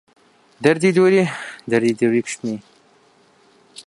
[0.63, 1.23] دەردی دووری...
[1.71, 2.57] دەردی دووری کوشتمی